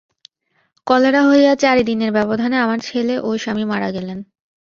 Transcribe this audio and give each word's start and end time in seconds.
Cholera 0.87 1.21
হইয়া 1.23 1.53
চারি 1.55 1.83
দিনের 1.83 2.11
ব্যবধানে 2.11 2.57
আমার 2.57 2.79
ছেলে 2.79 3.15
ও 3.19 3.29
স্বামী 3.37 3.65
মারা 3.65 3.89
গেলেন। 3.91 4.19